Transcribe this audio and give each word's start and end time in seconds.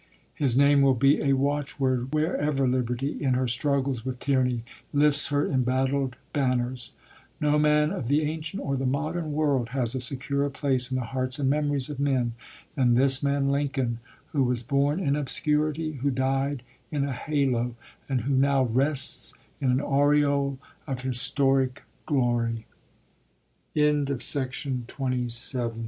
His 0.33 0.57
name 0.57 0.81
will 0.81 0.95
be 0.95 1.21
a 1.21 1.33
watchword 1.33 2.11
wherever 2.11 2.67
liberty 2.67 3.21
in 3.23 3.35
her 3.35 3.47
struggles 3.47 4.03
with 4.03 4.17
tyranny 4.17 4.63
lifts 4.91 5.27
her 5.27 5.47
embattled 5.47 6.15
banners. 6.33 6.91
No 7.39 7.59
man 7.59 7.91
of 7.91 8.07
the 8.07 8.23
ancient 8.23 8.63
or 8.63 8.75
the 8.75 8.87
modern 8.87 9.31
world 9.31 9.69
has 9.77 9.93
a 9.93 10.01
securer 10.01 10.49
place 10.49 10.89
in 10.89 10.97
the 10.97 11.05
hearts 11.05 11.37
and 11.37 11.51
memories 11.51 11.87
of 11.87 11.99
men 11.99 12.33
than 12.73 12.95
this 12.95 13.21
man 13.21 13.49
Lincoln, 13.51 13.99
who 14.31 14.43
was 14.43 14.63
born 14.63 14.99
in 14.99 15.15
obscurity, 15.15 15.91
who 15.91 16.09
died 16.09 16.63
in 16.89 17.03
a 17.03 17.13
halo, 17.13 17.75
and 18.09 18.21
who 18.21 18.33
now 18.33 18.63
rests 18.63 19.35
in 19.61 19.79